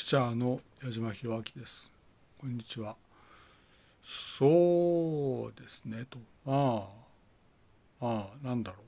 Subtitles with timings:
[0.00, 1.90] クチャーの矢島博明です。
[2.40, 2.96] こんにちは。
[4.38, 6.18] そうですねと。
[6.46, 6.88] あ
[8.00, 8.06] あ。
[8.06, 8.46] ああ。
[8.46, 8.78] なんだろ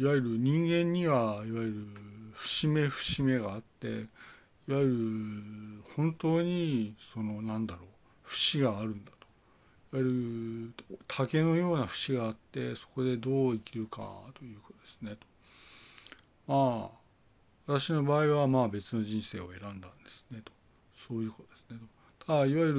[0.00, 0.02] う。
[0.02, 1.74] いわゆる人間にはいわゆる
[2.34, 7.86] 節目節目があっていわゆる本当にそのなんだろう。
[8.24, 9.12] 節があるんだ
[9.92, 9.98] と。
[9.98, 14.02] いわゆる竹のような節があってそこでどう生きるか
[14.36, 15.16] ということですね
[16.48, 16.52] と。
[16.52, 16.99] まあ。
[17.78, 20.50] 私の場合はまあ別の人生を選んだんですねと。
[21.06, 21.78] そういうことですね
[22.18, 22.26] と。
[22.26, 22.72] ただいわゆ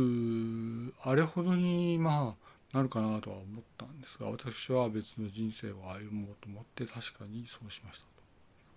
[0.90, 2.36] るあれほどにま
[2.74, 8.12] あなるかなとは思ったんですが私は別の人生を歩もうと思って確かにそうしましたと。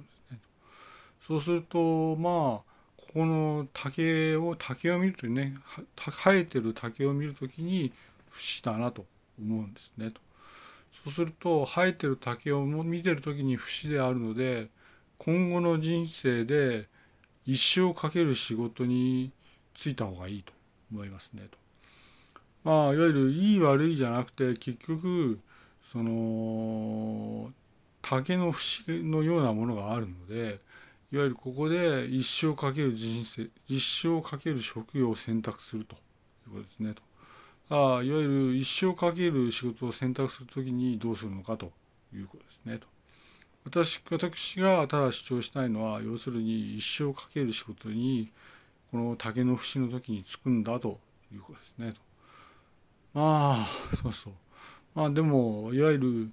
[0.00, 0.38] うとですね
[1.26, 2.32] そうするとまあ
[2.96, 5.56] ここの竹を竹を見るとね
[5.96, 7.92] 生えてる竹を見るときに
[8.30, 9.04] 不死だなと
[9.40, 10.20] 思うんですねと。
[11.04, 14.68] そうすると生えてる竹を見てる時に不死であるので
[15.18, 16.86] 今後の人生で
[17.46, 19.32] 一生かける仕事に
[19.74, 20.52] 就いた方がいいと
[20.92, 21.58] 思いますねと。
[22.64, 25.38] まあいわゆるいい悪いじゃなくて結局
[25.92, 27.52] その
[28.02, 30.60] 竹の節のようなものがあるので
[31.12, 35.98] いわゆるここで一生かける人生一生かける職業を選択するとい
[36.48, 37.02] うことですねと。
[37.70, 41.72] あいわゆる一生かける仕事を選択するときにどうするのかと
[42.14, 42.93] いうことですねと。
[43.64, 48.30] 私私がただ主張したいのは要するに一生かける仕事に
[48.90, 51.00] この竹の節の時に就くんだと
[51.32, 52.00] いうことですねと。
[53.14, 53.68] まあ
[54.02, 54.32] そうそう
[54.94, 56.30] まあでもいわゆる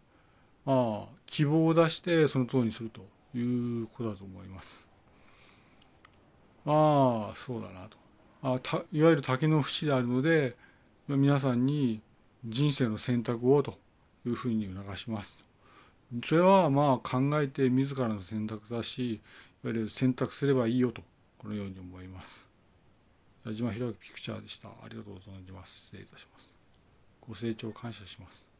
[0.65, 3.01] まあ希望を出してその通りにすると
[3.35, 3.41] い
[3.83, 4.85] うことだと思います。
[6.65, 7.97] まあそうだなと。
[8.43, 10.55] あたいわゆる竹の節であるので
[11.07, 12.01] 皆さんに
[12.45, 13.77] 人生の選択をと
[14.25, 15.39] いうふうに促します。
[16.25, 19.17] それはまあ考えて自らの選択だし、い
[19.63, 21.01] わゆる選択すればいいよと、
[21.37, 22.45] このように思います。
[23.45, 24.67] 矢島弘明ピクチャーでした。
[24.67, 25.85] ありがとうございます。
[25.85, 26.49] 失礼いたします。
[27.21, 28.50] ご清聴感謝します。